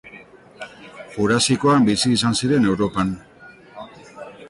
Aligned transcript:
Jurasikoan 1.17 1.87
bizi 1.91 2.17
izan 2.17 2.41
ziren 2.43 2.69
Europan. 2.73 3.17